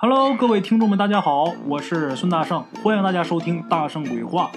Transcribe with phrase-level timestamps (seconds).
[0.00, 4.48] Hello，各位听众们，大家好，我是孙大圣，欢迎大家收听《大圣鬼话》，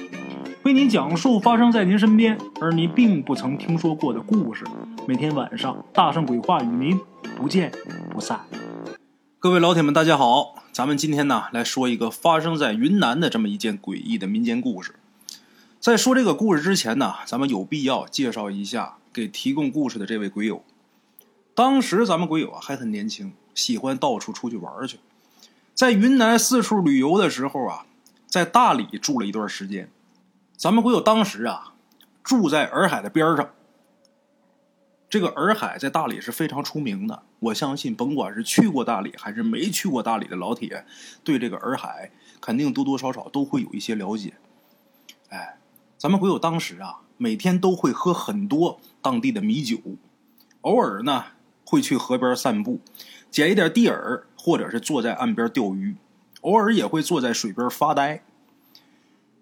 [0.62, 4.64] 为您讲述发生在您身边而您并不曾听说过的故事。
[5.08, 7.00] 每天晚上，《大圣鬼话》与您
[7.36, 7.72] 不见
[8.12, 8.40] 不散。
[9.40, 14.94] 各位老铁们，大家好，咱们今天呢来说一个发生在云南的这么一件诡异的民间故事。
[15.80, 20.64] 在说这个故事之前呢，咱们有必要介绍一下给提供故事的这位鬼友。
[21.56, 25.00] 当时咱们鬼友啊还很年轻，喜欢到处出去玩去。
[25.82, 27.88] 在云南四处旅游的时候啊，
[28.28, 29.90] 在大理住了一段时间。
[30.56, 31.74] 咱们鬼友当时啊
[32.22, 33.50] 住在洱海的边上。
[35.10, 40.86] 这个洱海在大理是非常出名的，我相信甭管是去过大理还是没去过大理的老铁，
[41.24, 44.36] 对这个洱海肯定多多少少都会有一些了解。
[45.30, 45.58] 哎，
[45.98, 49.80] 咱们鬼友当时啊每天都会喝很多当地的米酒，
[50.62, 51.26] 偶尔呢
[51.66, 52.80] 会去河边散步，
[53.32, 54.22] 捡一点地饵。
[54.44, 55.96] 或者是坐在岸边钓鱼，
[56.42, 58.24] 偶尔也会坐在水边发呆。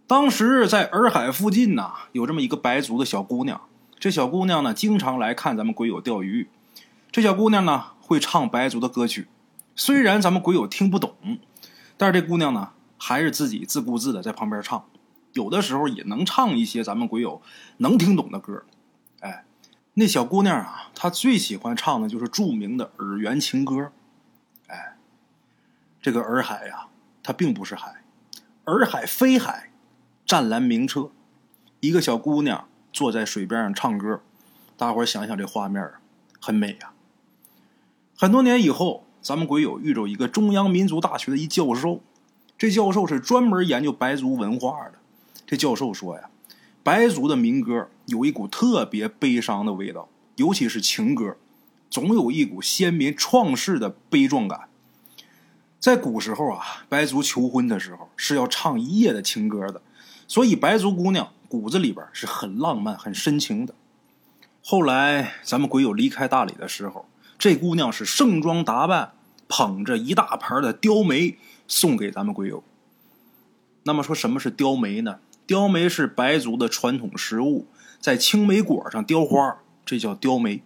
[0.05, 3.61] 当时在洱海附近呐，有这么一个白族的小姑娘。
[3.97, 6.49] 这小姑娘呢，经常来看咱们鬼友钓鱼。
[7.13, 9.29] 这小姑娘呢，会唱白族的歌曲，
[9.73, 11.15] 虽然咱们鬼友听不懂，
[11.95, 14.83] 但是这姑娘呢，还是自己自顾自的在旁边唱。
[15.31, 17.41] 有的时候也能唱一些咱们鬼友
[17.77, 18.63] 能听懂的歌。
[19.21, 19.45] 哎，
[19.93, 23.93] 那小姑娘啊，她最喜欢唱的就是著名的洱源情歌。
[26.01, 26.87] 这个洱海呀，
[27.21, 28.03] 它并不是海，
[28.65, 29.71] 洱海非海，
[30.25, 31.11] 湛蓝明澈。
[31.81, 34.21] 一个小姑娘坐在水边上唱歌，
[34.77, 35.99] 大伙想想这画面啊
[36.39, 36.91] 很美呀。
[38.17, 42.01] 很多年以后，咱们鬼友遇着一个中央民族大学的一教授，
[42.57, 44.93] 这教授是专门研究白族文化的。
[45.45, 46.29] 这教授说呀，
[46.81, 51.35] 白族的民歌有一股特别悲伤的味道，尤其是情歌。
[51.89, 54.68] 总有一股先民创世的悲壮感。
[55.79, 59.81] 在古时候啊，白族求婚的时候是要唱一夜的情歌的，
[60.27, 63.73] 所以白族姑娘骨子里边是很浪漫、很深情的。
[64.61, 67.07] 后来咱们鬼友离开大理的时候，
[67.37, 69.13] 这姑娘是盛装打扮，
[69.47, 72.61] 捧着一大盘的雕梅送给咱们鬼友。
[73.83, 75.19] 那么说什么是雕梅呢？
[75.47, 77.67] 雕梅是白族的传统食物，
[78.01, 80.61] 在青梅果上雕花，这叫雕梅。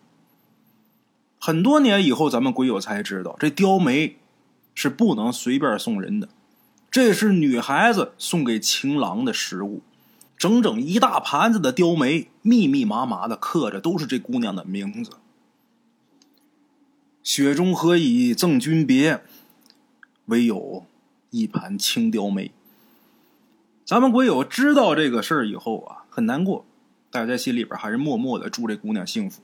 [1.40, 4.18] 很多年以后，咱们鬼友才知道，这雕梅
[4.74, 6.30] 是不能随便送人的，
[6.90, 9.82] 这是女孩子送给情郎的食物。
[10.36, 15.12] 整整一大盘子的雕梅，密密麻麻的刻着都是这姑娘的名字。
[17.22, 19.24] 雪中何以赠君别？
[20.26, 20.86] 唯有
[21.30, 22.52] 一盘青雕梅。
[23.86, 26.66] 咱们鬼友知道这个事儿以后啊，很难过，
[27.10, 29.42] 大家心里边还是默默的祝这姑娘幸福。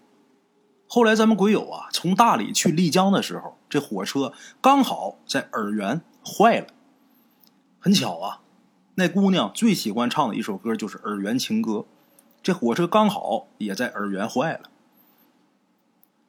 [0.92, 6.66] 后来咱们鬼友啊，从大理去丽江的时候，这火车刚好在洱源坏了。
[7.80, 8.42] 很巧啊，
[8.96, 11.72] 那姑娘最喜欢唱的一首歌就是《洱源情歌》，
[12.42, 14.62] 这火车刚好也在洱源坏了。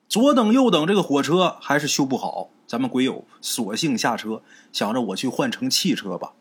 [0.06, 2.50] 左等右等，这个火车还是修不好。
[2.66, 6.34] 咱们鬼友索性下车，想着我去换成汽车吧。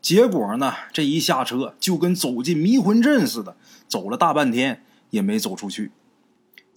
[0.00, 5.92] 结果呢，这一下车就跟走进迷魂阵似的，走了大半天也没走出去。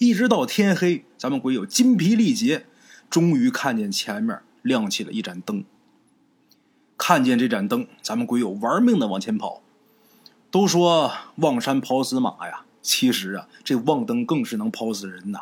[0.01, 2.65] 一直到天黑，咱们鬼友筋疲力竭，
[3.07, 5.63] 终于看见前面亮起了一盏灯。
[6.97, 9.61] 看见这盏灯，咱们鬼友玩命的往前跑。
[10.49, 15.41] 都说望山跑死马呀，其实啊，这望灯更是能跑死人呐。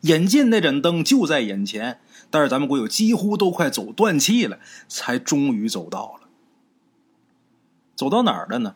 [0.00, 4.58] 眼见那盏灯就在眼前，但是咱们鬼友几乎都快走断气了，
[4.88, 6.26] 才终于走到了。
[7.94, 8.74] 走到哪儿了呢？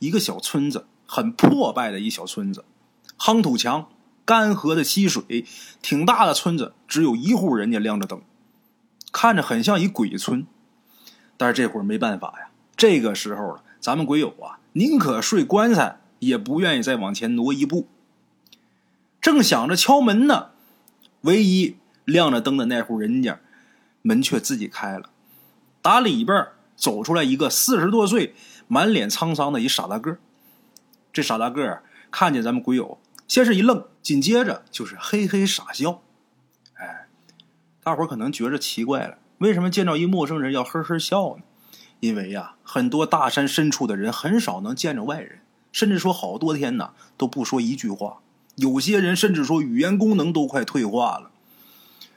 [0.00, 2.66] 一个小村子，很破败的一小村子，
[3.18, 3.88] 夯土墙。
[4.26, 5.46] 干涸的溪水，
[5.80, 8.20] 挺大的村子，只有一户人家亮着灯，
[9.12, 10.44] 看着很像一鬼村。
[11.36, 17.86] 但是这会儿没办法呀，这个时候了，咱们鬼友啊，宁可睡棺材，也不愿意再往前挪一步。
[19.20, 20.48] 正想着敲门呢，
[21.20, 23.38] 唯一亮着灯的那户人家，
[24.02, 25.10] 门却自己开了，
[25.80, 28.34] 打里边走出来一个四十多岁、
[28.66, 30.18] 满脸沧桑的一傻大个。
[31.12, 31.80] 这傻大个
[32.10, 32.98] 看见咱们鬼友。
[33.28, 36.00] 先是一愣，紧接着就是嘿嘿傻笑。
[36.74, 37.08] 哎，
[37.82, 41.42] 大伙儿可能觉着奇怪了，为什么见着一陌生人要呵呵笑呢？
[41.98, 45.40] 因为呀，很多大山深处的人很少能见着外人，
[45.72, 48.20] 甚至说好多天呢都不说一句话。
[48.54, 51.32] 有些人甚至说语言功能都快退化了。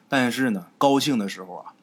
[0.07, 1.73] 但是呢，高兴的时候啊，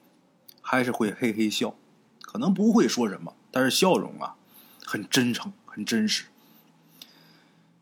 [0.62, 1.74] 还是会嘿嘿笑，
[2.22, 4.36] 可能不会说什么，但是笑容啊，
[4.84, 6.26] 很真诚，很真实。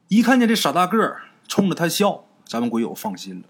[0.09, 1.25] 一看见这傻大个儿。
[1.49, 3.49] 冲着他笑，咱们鬼友放心了，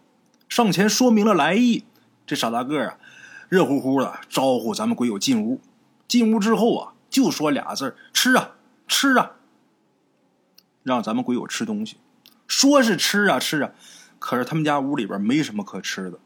[0.48, 1.84] 上前说明了来意。
[2.26, 2.98] 这傻大个啊，
[3.48, 5.60] 热乎乎的招呼咱们鬼友进屋。
[6.08, 8.52] 进屋之后啊，就说俩字吃啊，
[8.86, 9.32] 吃啊。”
[10.82, 11.96] 让咱们鬼友吃东西，
[12.46, 13.70] 说是吃啊吃啊，
[14.18, 16.18] 可是他们家屋里边没什么可吃的。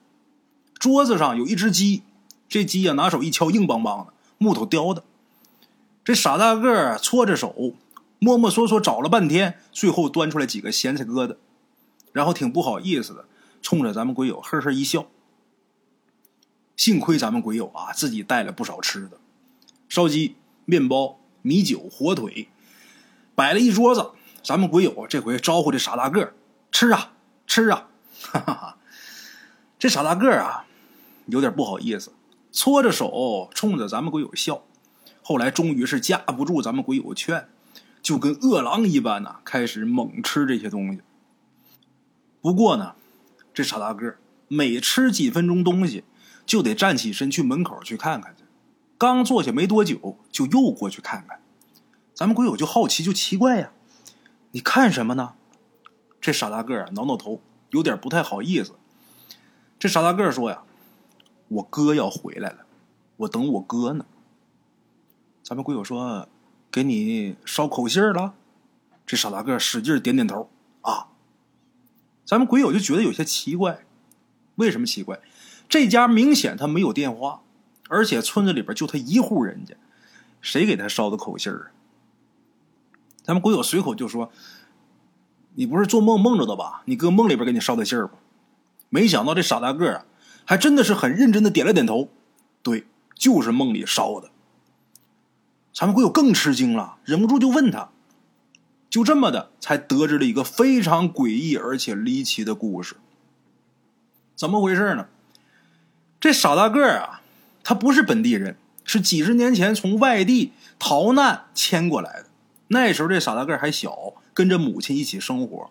[0.74, 2.02] 桌子上有一只鸡，
[2.48, 5.04] 这鸡呀拿手一敲，硬邦邦的，木头雕的。
[6.04, 7.74] 这傻大个搓着手，
[8.18, 11.36] 摸摸索索找了半天，最后端出来几个咸菜疙瘩，
[12.18, 13.26] 然后挺不好意思的，
[13.62, 15.06] 冲着咱们鬼友呵呵一笑。
[16.76, 19.18] 幸亏咱们鬼友啊自己带了不少吃的，
[19.88, 20.34] 烧鸡、
[20.64, 22.48] 面包、米酒、火腿，
[23.36, 24.10] 摆了一桌子。
[24.42, 26.32] 咱们鬼友这回招呼这傻大个
[26.72, 27.12] 吃啊
[27.46, 27.86] 吃啊，
[28.20, 28.76] 哈哈哈！
[29.78, 30.66] 这傻大个啊，
[31.26, 32.12] 有点不好意思，
[32.50, 34.64] 搓着手冲着咱们鬼友笑。
[35.22, 37.48] 后来终于是架不住咱们鬼友劝，
[38.02, 41.00] 就跟饿狼一般呐，开始猛吃这些东西。
[42.40, 42.94] 不过呢，
[43.52, 44.16] 这傻大个
[44.48, 46.04] 每吃几分钟东西，
[46.46, 48.44] 就得站起身去门口去看看去。
[48.96, 51.40] 刚坐下没多久，就又过去看看。
[52.14, 53.70] 咱们鬼友就好奇，就奇怪呀。
[54.52, 55.34] 你看什么呢？
[56.20, 57.40] 这傻大个挠挠头，
[57.70, 58.72] 有点不太好意思。
[59.78, 60.62] 这傻大个说呀
[61.46, 62.66] ：“我哥要回来了，
[63.18, 64.04] 我等我哥呢。”
[65.44, 66.28] 咱们鬼友说
[66.72, 68.34] ：“给你捎口信了。”
[69.06, 70.50] 这傻大个使劲点点头。
[70.80, 71.06] 啊，
[72.28, 73.86] 咱们鬼友就觉得有些奇怪，
[74.56, 75.18] 为什么奇怪？
[75.66, 77.40] 这家明显他没有电话，
[77.88, 79.74] 而且村子里边就他一户人家，
[80.42, 81.72] 谁给他捎的口信儿？
[83.22, 84.30] 咱们鬼友随口就说
[85.56, 86.82] ：“你不是做梦梦着的吧？
[86.84, 88.18] 你哥梦里边给你捎的信儿吧？”
[88.90, 90.04] 没想到这傻大个啊，
[90.44, 92.10] 还真的是很认真的点了点头
[92.62, 94.30] ：“对，就是梦里捎的。”
[95.72, 97.88] 咱们鬼友更吃惊了，忍不住就问他
[98.90, 102.96] ：“就这么的，才得知了一个非常诡异而且离奇的故事。
[104.34, 105.06] 怎么回事呢？
[106.20, 107.20] 这傻大个啊，
[107.62, 112.26] 他不是本地人，是几十年前从外地逃难迁过来的。”
[112.68, 115.70] 那时候这傻大个还小，跟着母亲一起生活。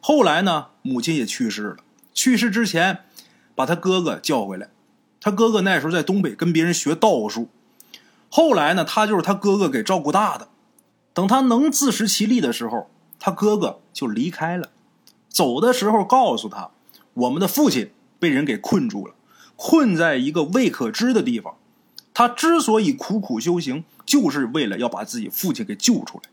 [0.00, 1.76] 后来呢，母亲也去世了。
[2.12, 3.00] 去世之前，
[3.54, 4.68] 把他哥哥叫回来。
[5.20, 7.48] 他哥哥那时候在东北跟别人学道术。
[8.28, 10.48] 后来呢，他就是他哥哥给照顾大的。
[11.16, 14.68] 等他能自食其力的时候，他哥哥就离开了。
[15.30, 16.72] 走的时候告诉他，
[17.14, 19.14] 我们的父亲被人给困住了，
[19.56, 21.54] 困在一个未可知的地方。
[22.12, 26.24] 他之所以苦苦修行，就是为了要把自己父亲给救出来。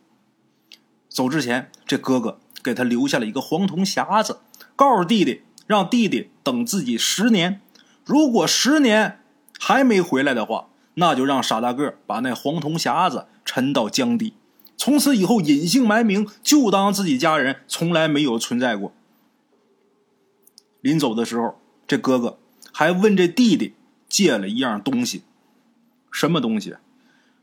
[1.07, 4.41] 走之前，这哥哥给他留下了一个黄铜匣子，
[4.75, 7.61] 告诉弟弟，让弟弟等自己十年。
[8.03, 9.21] 如果十年
[9.57, 14.33] 还没回来的话，那就让傻大个把那黄铜匣子沉到江底，
[14.83, 18.91] 从此以后隐姓埋名，就当自己家人从来没有存在过。
[20.81, 21.57] 临走的时候，
[21.87, 22.37] 这哥哥
[22.73, 23.75] 还问这弟弟
[24.09, 25.23] 借了一样东西，
[26.11, 26.75] 什么东西？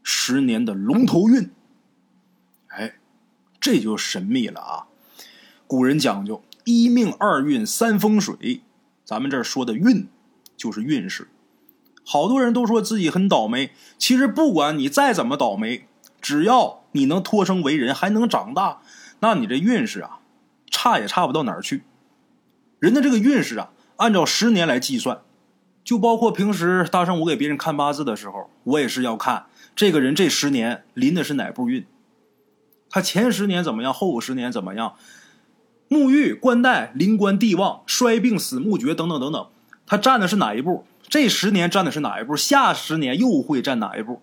[0.03, 1.51] 十年的龙头运。
[2.67, 2.97] 哎。
[3.59, 4.87] 这就神秘了啊！
[5.67, 8.61] 古人讲究一命二运三风水，
[9.03, 10.09] 咱们这儿说的运
[10.59, 11.29] 就是运势。
[12.05, 15.87] 好多人都说自己很倒霉，其实不管你再怎么倒霉，
[16.21, 18.81] 只要你能托生为人，还能长大，
[19.21, 20.21] 那你这运势啊，
[20.71, 21.83] 差也差不到哪儿去。
[22.79, 25.21] 人的这个运势啊，按照十年来计算，
[25.85, 31.85] 就包括平时大圣我给别人看八字的时候，我也是要看这个人这十年临的是哪步运。
[32.89, 33.93] 他前十年怎么样？
[33.93, 34.95] 后五十年怎么样？
[35.89, 39.49] 沐浴、冠带、临官、地旺、衰病、死、墓绝等等等等，
[39.87, 40.85] 他占的是哪一步？
[41.09, 42.37] 这十年占的是哪一步？
[42.37, 44.23] 下十年又会占哪一步？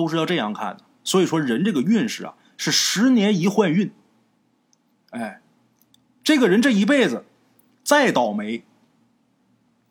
[0.00, 0.84] 都是要这样看的。
[1.04, 3.92] 所以说，人这个运势啊，是十年一换运。
[5.10, 5.42] 哎，
[6.24, 7.26] 这个人这一辈子
[7.84, 8.64] 再倒霉，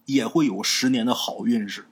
[0.06, 1.86] 也会有十年的好运势，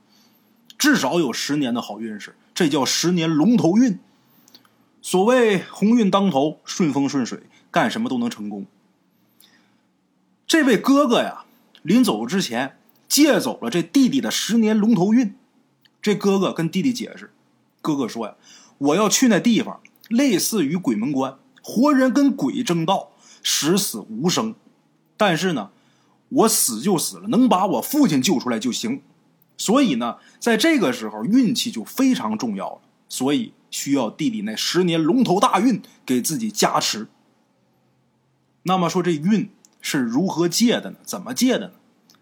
[0.77, 3.99] 至少有十年的好运势，这叫十年龙头运。
[5.01, 8.65] 所谓鸿运当头，顺风顺水，干什么都能成功。
[10.47, 11.45] 这位哥哥呀，
[11.83, 15.35] 临走之前借走了这弟弟的十年龙头运。
[16.01, 17.31] 这哥哥跟弟弟解释
[17.87, 18.35] ：“哥哥说呀，
[18.79, 19.79] 我要去那地方，
[20.09, 24.55] 类似于鬼门关，活人跟鬼争道，十死无生。
[25.15, 25.71] 但是呢，
[26.29, 29.01] 我死就死了，能把我父亲救出来就行。
[29.57, 32.81] 所以呢，在这个时候，运气就非常重要了。
[33.07, 37.09] 所以。”需要弟弟那十年龙头大运给自己加持。
[38.63, 39.49] 那么说这运
[39.81, 40.97] 是如何借的呢？
[41.03, 41.73] 怎么借的呢？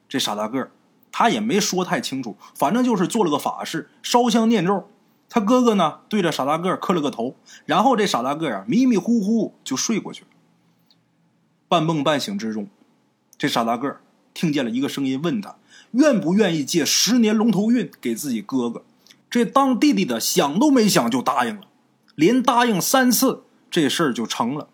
[0.10, 0.72] 这傻大个儿
[1.12, 4.90] 他也没说太清楚，反正就是做了个法事，烧香念咒。
[5.30, 10.28] 他哥哥呢对着傻大个磕了个头，然后这傻大个啊迷迷糊糊就睡过去了。
[11.68, 12.68] 半梦半醒之中，
[13.38, 13.98] 这傻大个
[14.34, 15.58] 听见了一个声音，问他
[15.92, 18.84] ：“愿不愿意借十年龙头运给自己哥哥。
[19.30, 21.68] 这当弟弟的想都没想就答应了，
[22.16, 24.70] 连答应三次，这事儿就成了。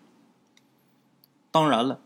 [1.50, 2.00] 当然了，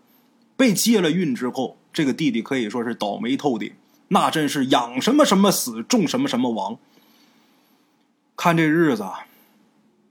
[0.57, 3.75] 被借了运之后，这个弟弟可以说是倒霉透顶，
[4.09, 6.79] 那真是养什么什么死，种什么什么亡。
[8.37, 9.05] 看这日子，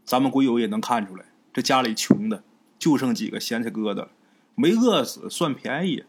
[0.04, 2.44] 咱们鬼友也能看出来，这家里穷的
[2.80, 4.08] 就剩几个咸菜疙瘩，
[4.56, 6.04] 没饿死算便宜。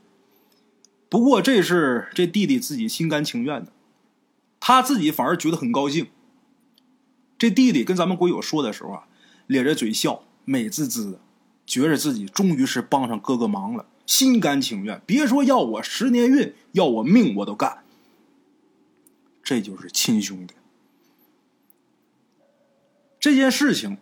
[1.09, 3.71] 不过这是这弟弟自己心甘情愿的，
[4.59, 6.09] 他自己反而觉得很高兴。
[7.39, 9.07] 这弟弟跟咱们鬼友说的时候啊，
[9.47, 11.21] 咧着嘴笑，美滋滋的，
[11.65, 15.01] 觉着自己终于是帮上哥哥忙了，心甘情愿。
[15.07, 17.85] 别说要我十年运，要我命我都干。
[19.45, 20.56] 这就是亲兄弟。
[23.27, 23.99] 这件事情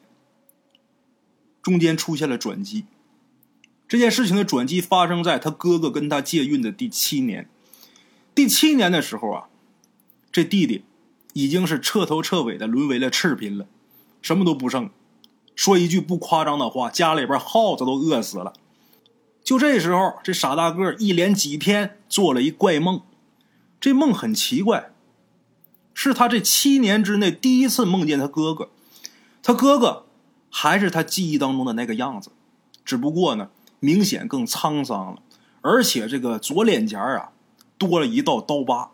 [1.63, 2.85] 中间出现了转机。
[3.89, 7.49] 这件事情的转机发生在他哥哥跟他借运的第七年。
[8.35, 9.49] 第七年的时候啊，
[10.31, 10.85] 这弟弟。
[11.33, 13.67] 已经是彻头彻尾的沦为了赤贫了，
[14.21, 14.91] 什么都不剩。
[15.57, 18.53] 说一句不夸张的话，家里边耗子都饿死了。
[19.43, 23.01] 就这时候，这傻大个一连几天做了一怪梦，
[23.81, 24.93] 这梦很奇怪，
[25.95, 28.71] 是他这七年之内第一次梦见他哥哥。
[29.47, 30.07] 他哥哥
[30.51, 32.31] 还是他记忆当中的那个样子，
[32.83, 35.23] 只不过呢，明显更沧桑了，
[35.61, 37.33] 而且这个左脸颊啊
[37.77, 38.93] 多了一道刀疤。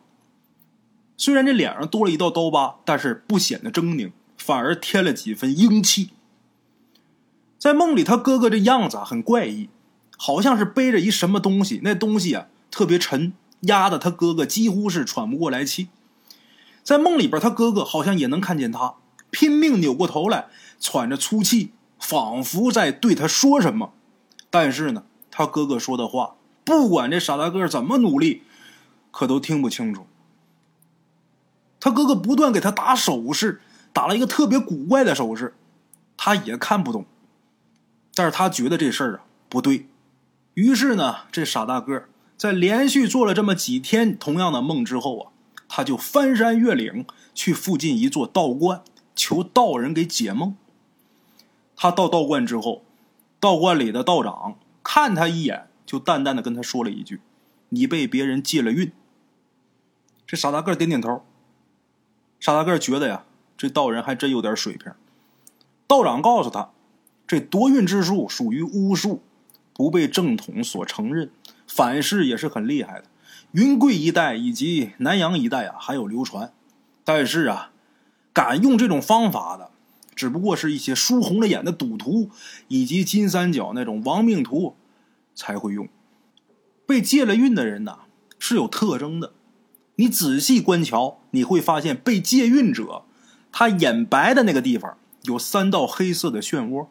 [1.16, 6.11] 虽然这脸上多了一道刀疤，但是不显得狰狞，反而添了几分英气。
[7.57, 9.69] 在梦里，他哥哥这样子啊很怪异，
[10.16, 15.90] 好像是背着一什么东西，那东西啊特别沉，压得他哥哥几乎是喘不过来气。
[16.83, 18.95] 在梦里边，他哥哥好像也能看见他，
[19.31, 20.47] 拼命扭过头来，
[20.81, 23.93] 喘着粗气，仿佛在对他说什么。
[24.51, 28.43] 但是呢，他哥哥说的话，不管这傻大个怎么努力，
[29.11, 30.07] 可都听不清楚。
[31.79, 33.61] 他哥哥不断给他打手势，
[33.93, 35.55] 打了一个特别古怪的手势，
[36.17, 37.07] 他也看不懂。
[38.15, 39.87] 但是他觉得这事儿啊不对，
[40.55, 42.05] 于是呢，这傻大个
[42.37, 45.33] 在连续做了这么几天同样的梦之后啊，
[45.69, 48.83] 他就翻山越岭去附近一座道观，
[49.21, 50.57] 求道人给解梦。
[51.77, 52.83] 他到道观之后，
[53.39, 57.21] 道观里的道长看他一眼，就淡淡的跟他说了一句
[57.69, 58.91] ：“你被别人借了运。”
[60.27, 61.23] 这傻大个点点头。
[62.39, 63.27] 傻大个觉得呀，
[63.59, 64.91] 这道人还真有点水平。
[65.87, 66.71] 道长告诉他，
[67.27, 69.23] 这夺运之术属于巫术，
[69.75, 71.31] 不被正统所承认，
[71.67, 73.05] 反噬也是很厉害的。
[73.53, 76.55] 云贵一带以及南阳一带啊，还有流传。
[77.05, 77.70] 但是啊，
[78.43, 79.71] 敢用这种方法的，
[80.15, 82.31] 只不过是一些输红了眼的赌徒
[82.69, 84.77] 以及金三角那种亡命徒
[85.35, 85.87] 才会用。
[86.87, 87.99] 被借了运的人呐，
[88.39, 89.35] 是有特征的。
[89.97, 93.03] 你仔细观瞧，你会发现被借运者，
[93.53, 96.87] 他眼白的那个地方有三道黑色的漩涡，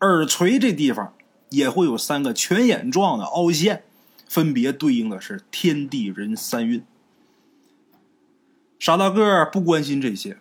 [0.00, 1.14] 耳垂这地方
[1.48, 3.84] 也会有三个泉眼状的凹陷，
[4.28, 6.84] 分别对应的是天地人三运。
[8.78, 10.38] 傻大个不关心这些，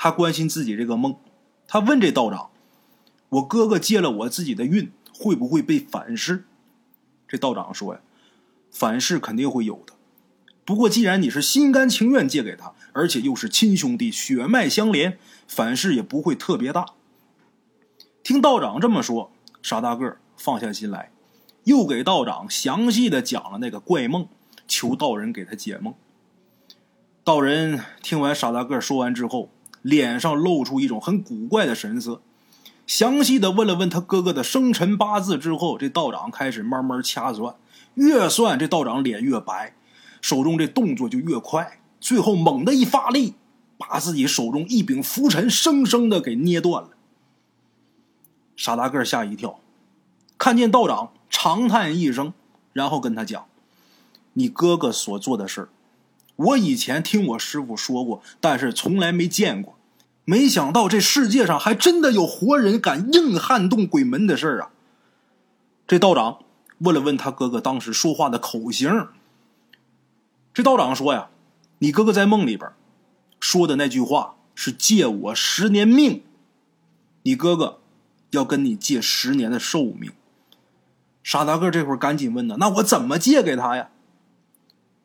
[0.00, 1.16] 他关心自己这个梦。
[1.66, 2.50] 他问这道长
[3.30, 6.44] ：“我哥哥借了我自己的运，会不会被反噬？”
[7.26, 8.00] 这道长说：“呀，
[8.70, 9.94] 反噬肯定会有的。”
[10.64, 16.86] 不过，既然你是心甘情愿借给他，而且又是亲兄弟，血脉相连，反噬也不会特别大。
[18.22, 21.10] 听道长这么说，傻大个放下心来，
[21.64, 24.28] 又给道长详细的讲了那个怪梦，
[24.68, 25.94] 求道人给他解梦。
[27.24, 29.50] 道人听完傻大个说完之后，
[29.82, 32.20] 脸上露出一种很古怪的神色，
[32.86, 37.54] 详细的问了问他哥哥的生辰八字之后，这道长开始慢慢掐算，
[37.94, 39.74] 越算这道长脸越白。
[40.20, 43.34] 手中这动作就越快，最后猛地一发力，
[43.76, 46.90] 把自己手中一柄拂尘生生的给捏断了。
[48.56, 49.60] 傻大个吓一跳，
[50.36, 52.34] 看见道长长叹一声，
[52.72, 53.46] 然后跟他讲
[54.34, 55.68] ：“你哥哥所做的事
[56.38, 59.76] 我以前听我师傅说过，但是从来没见过。
[60.24, 64.70] 没想到这世界上还真的有活人敢硬撼动鬼门的事啊！”
[65.88, 66.40] 这道长
[66.78, 69.08] 问了问他哥哥当时说话的口型。
[70.54, 71.28] 这道长说呀
[71.80, 72.70] ：“你哥哥在梦里边
[73.40, 76.22] 说的那句话是借我十年命，
[77.22, 77.80] 你哥哥
[78.30, 80.12] 要跟你借十年的寿命。”
[81.24, 83.88] 傻大个这会儿赶紧问呢：“那我怎么借给他呀？”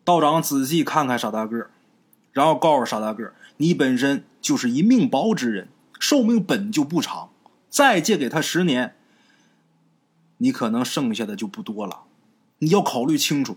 [0.06, 1.70] 道长仔细看看傻大个，
[2.32, 5.70] 然后告诉傻大个：“你本身就是一命薄之人，
[6.00, 7.30] 寿命本就不长，
[7.70, 8.96] 再借给他十年，
[10.40, 12.02] 你可能剩下的就不多了，
[12.60, 13.56] 你要考虑清楚。”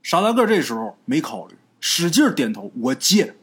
[0.00, 3.34] 傻大个这时候没考虑，使劲点头：“我借。”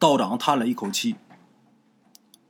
[0.00, 1.14] 道长叹了一口气，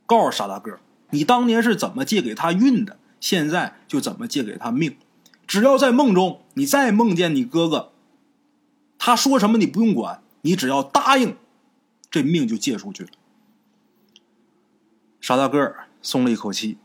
[0.07, 0.79] 告诉傻大个
[1.11, 4.97] ：“你当年是怎么借给他运的，现在就怎么借给他命。
[5.47, 7.91] 只要在梦中，你再梦见你哥哥，
[8.97, 11.35] 他说什么你不用管，你只要答应，
[12.09, 13.09] 这命就借出去了。”
[15.21, 16.77] 傻大个松了一口气，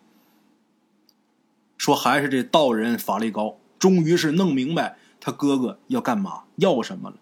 [1.77, 7.17] 说：“还是这道人法力高。”终于是弄明白他哥哥要干嘛，要什么了。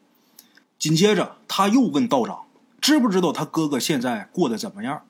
[0.76, 2.46] 紧接着，他又问道长
[2.80, 5.02] ：“知不知道他哥哥现在过得怎么样？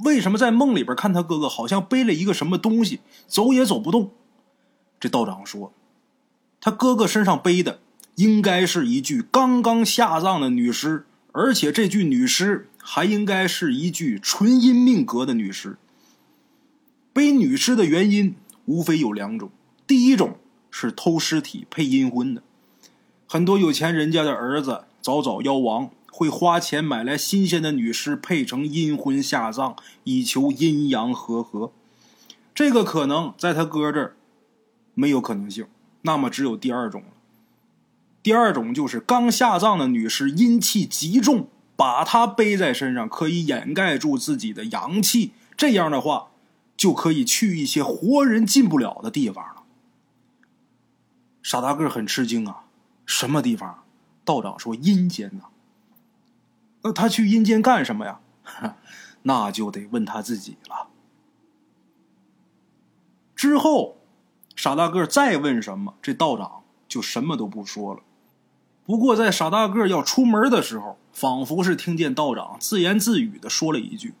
[0.00, 4.10] 为什么在梦里边看他哥哥好像背了一个什么东西，走也走不动？”
[5.00, 5.72] 这道长说
[6.60, 7.80] ：“他哥哥身上背的
[8.14, 15.78] 应该是一具刚刚下葬的女尸，而且这具女尸还应该是一具纯阴命格的女尸。
[17.12, 19.50] 背女尸的原因无非有两种，
[19.86, 20.36] 第一种。”
[20.72, 22.44] 是偷尸体配阴婚的，
[23.26, 31.72] 很多有钱人家的儿子早早夭亡，会花钱买来新鲜的女尸配成阴婚下葬，以求阴阳和合。
[32.54, 34.14] 这个可能在他哥这儿
[35.00, 35.66] 没有可能性，
[36.02, 37.08] 那么只有第二种了。
[38.22, 46.32] 第二种就是刚下葬的女尸阴气极重，把她背在身上可以掩盖住自己的阳气，这样的话
[46.76, 49.62] 就可以去一些活人进不了的地方了。
[51.42, 52.64] 傻大个很吃惊啊，
[53.06, 53.84] 什么地方？
[54.22, 55.44] 道长说阴间呐。
[56.82, 58.20] 那他去阴间干什么呀？
[59.22, 60.88] 那就得问他自己了。
[63.34, 63.96] 之后，
[64.62, 68.02] 傻大个再问什么，这道长就什么都不说了。
[68.84, 74.12] 不过在傻大个要出门的时候，仿佛是听见道长自言自语的说了一句：“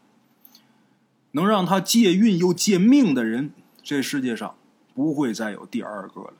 [1.32, 4.54] 能让他借运又借命的人，这世界上
[4.94, 6.32] 不会再有第二个了。”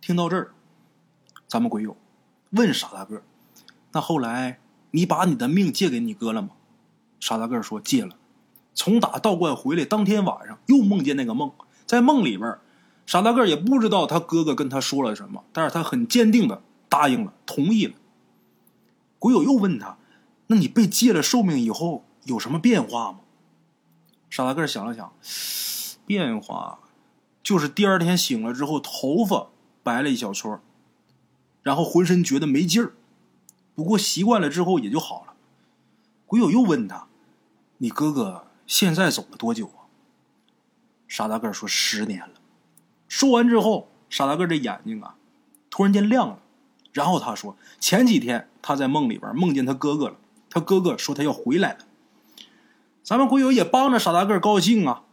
[0.00, 0.54] 听到这儿，
[1.46, 1.94] 咱们鬼友
[2.52, 3.22] 问傻大个
[3.92, 4.60] ：“那后来
[4.92, 6.52] 你把你的命借给你哥了吗？”
[7.20, 8.16] 傻大个说：“借了。”
[8.76, 11.50] 从打道观回来当天晚上，又梦见那个梦，
[11.84, 12.56] 在梦里边，
[13.04, 17.94] 傻大个也不知道他哥哥跟他说了什么，但是他很坚定的答应了，同意了。
[19.18, 19.98] 鬼友又问他
[20.46, 23.18] ：“那你被借了寿命以后有什么变化吗？”
[24.30, 25.12] 傻大个想了想，
[26.06, 26.78] 变化
[27.42, 29.48] 就是第二天醒了之后头发。
[29.82, 30.58] 白了一小撮，
[31.62, 32.94] 然后浑身觉得没劲儿，
[33.76, 35.34] 不过习惯了之后也就好了。
[36.26, 37.06] 鬼友又问他
[37.78, 39.86] ：“你哥哥现在走了多久啊？”
[41.08, 42.34] 傻大个说：“十年了。”
[43.08, 45.14] 说完之后，傻大个这眼睛啊，
[45.70, 46.40] 突然间亮了。
[46.92, 50.16] 然后他说：“前几天他在梦里边梦见他哥哥了，
[50.50, 51.78] 他哥哥说他要回来了。”
[53.04, 55.04] 咱们鬼友也帮着傻大个高兴啊。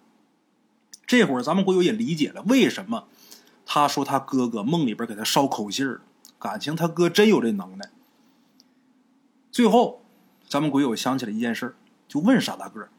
[1.05, 3.07] 这会儿咱们鬼友也理解了为什么。
[3.65, 6.01] 他说他哥哥梦里边给他捎口信儿，
[6.39, 7.91] 感情他哥真有这能耐。
[9.51, 10.01] 最后，
[10.47, 11.75] 咱们鬼友想起了一件事
[12.07, 12.89] 就问傻大个：“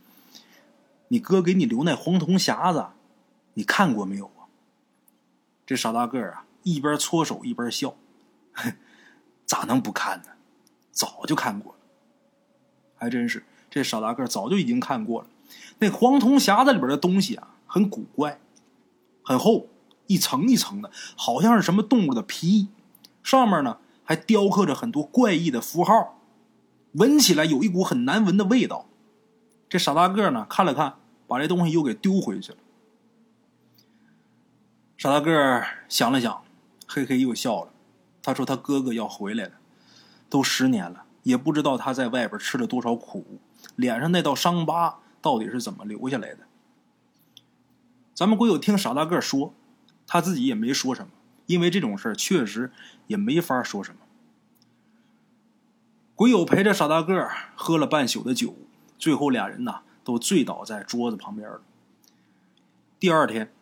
[1.08, 2.86] 你哥给你留那黄铜匣子，
[3.54, 4.48] 你看过没有啊？”
[5.66, 7.96] 这傻大个啊，一边搓手一边笑
[9.46, 10.28] ：“咋能不看呢？
[10.90, 11.78] 早就看过了。
[12.96, 15.28] 还真是，这傻大个早就已经看过了。
[15.78, 18.40] 那黄铜匣子里边的东西啊，很古怪，
[19.22, 19.68] 很厚。”
[20.06, 22.68] 一层一层的，好像是什么动物的皮，
[23.22, 26.20] 上面呢还雕刻着很多怪异的符号，
[26.92, 28.84] 闻起来有一股很难闻的味道。
[29.74, 30.94] 这傻大个呢看了看，
[31.26, 32.58] 把这东西又给丢回去了。
[34.96, 36.44] 傻大个想了想，
[36.86, 37.72] 嘿嘿又笑了。
[38.22, 39.54] 他说：“他哥哥要回来了，
[40.30, 43.40] 都十年了，也不知道他在外边吃了多少苦，
[43.74, 46.46] 脸上那道伤疤到底是怎么留下来的。”
[48.14, 49.52] 咱们鬼友听傻大个说。
[50.06, 51.10] 他自己也没说什么，
[51.46, 52.70] 因为这种事儿确实
[53.08, 54.02] 也没法说什么。
[56.14, 58.54] 鬼友陪着傻大个喝了半宿的酒，
[59.04, 61.60] 最后俩人呐都醉倒在桌子旁边了。
[62.98, 63.52] 第二天，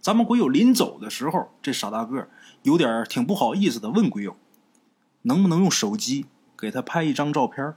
[0.00, 2.28] 咱们鬼友临走的时候，这傻大个
[2.62, 4.36] 有点挺不好意思的，问鬼友
[5.22, 7.74] 能不能用手机给他拍一张照片，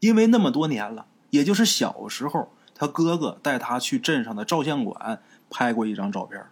[0.00, 6.42] 因为那么多年了，也就是小时候他哥哥带他去镇上的照相馆拍过一张照片。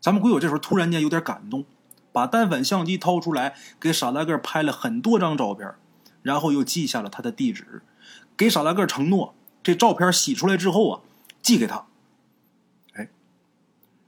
[0.00, 1.64] 咱们鬼友这时候突然间有点感动，
[2.12, 5.74] 把单反相机掏出来，给傻大个拍了很多张照片，
[6.22, 7.82] 然后又记下了他的地址，
[8.36, 11.00] 给傻大个承诺，这照片洗出来之后啊，
[11.42, 11.86] 寄给他。
[12.94, 13.08] 哎，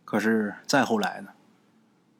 [0.05, 1.31] 可是再后来呢，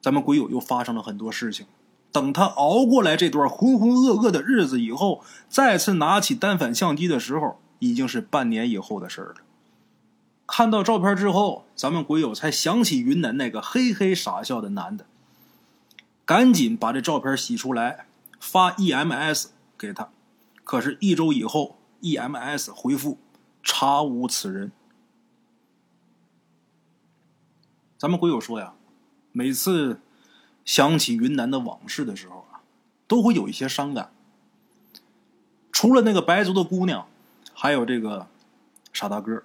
[0.01, 1.65] 咱们鬼友又发生了很多事情。
[2.11, 9.35] 等他熬过来这段浑浑噩噩的日子以后，再次拿起单反相机的时候，已经是半年以后的事了。
[10.45, 15.05] 看到照片之后，咱们鬼友才想起云南那个嘿嘿傻笑的男的，
[16.23, 18.05] 赶紧把这照片洗出来
[18.39, 19.47] 发 EMS
[19.83, 20.09] 给他。
[20.63, 23.17] 可是，一周以后，EMS 回复
[23.61, 24.71] 查无此人。
[27.97, 28.75] 咱们鬼友说呀，
[29.33, 29.99] 每次
[30.63, 32.63] 想起云南的往事的时候啊，
[33.07, 34.13] 都会有一些伤感。
[35.69, 37.07] 除了那个白族的姑娘，
[37.53, 38.27] 还有这个
[38.93, 39.43] 傻大个。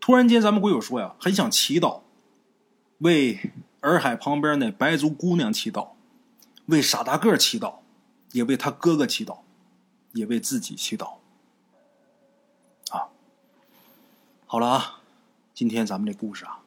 [0.00, 2.00] 突然间，咱们鬼友说呀，很想祈祷，
[2.98, 5.90] 为洱海旁边那白族姑娘祈祷，
[6.66, 7.81] 为傻大个祈祷，
[8.32, 9.38] 也为他哥哥祈祷，
[10.12, 11.18] 也为自己祈祷。
[12.90, 13.08] 啊，
[14.46, 15.00] 好了啊，
[15.54, 16.60] 今天咱们这故事啊，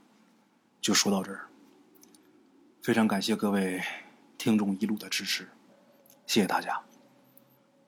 [0.82, 1.47] 就说到这儿。
[2.82, 3.82] 非常感谢各位
[4.38, 5.49] 听众一路的支持，
[6.25, 6.82] 谢谢大家。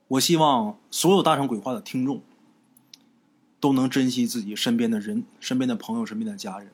[0.10, 2.22] 我希望所有大圣鬼话的听众。
[3.60, 6.72] 都能珍惜自己身边的人、身边的朋友、身边的家人。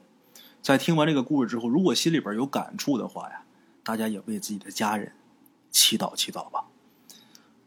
[0.61, 3.45] 在听完这个故事之后，如果心里边有感触的话呀，
[3.85, 5.15] 大家也为自己的家人
[5.71, 6.65] 祈祷祈祷吧。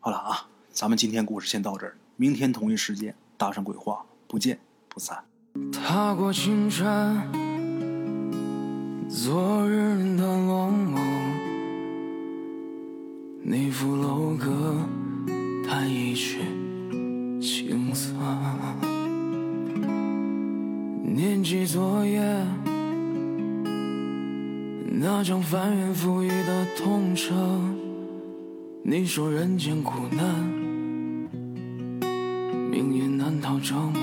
[0.07, 4.57] 好了啊，咱们今天故事先到这儿，明天同一时间搭上鬼话不见
[4.89, 5.19] 不散。
[5.73, 7.29] 踏过青山，
[9.09, 11.01] 昨日的落寞，
[13.43, 14.77] 那副楼阁，
[15.69, 16.39] 弹一曲
[17.43, 18.15] 青涩。
[21.03, 22.21] 念起昨夜
[24.93, 27.35] 那场翻云覆雨的痛彻，
[28.89, 30.45] 你说人间苦难，
[32.71, 34.01] 命运难逃折磨，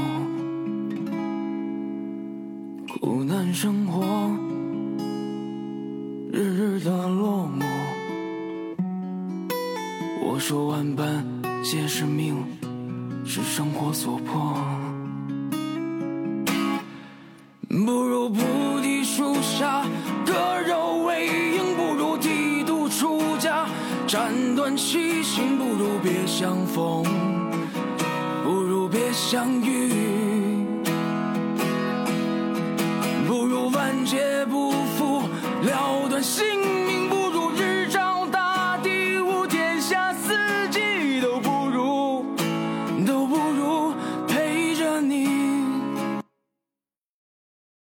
[2.89, 4.03] 苦难生活，
[6.33, 7.63] 日日的落寞。
[10.21, 11.25] 我说万般
[11.63, 12.35] 皆是命，
[13.23, 14.82] 是生活所迫。
[24.55, 27.03] 断七情，不如别相逢，
[28.43, 30.02] 不如别相遇。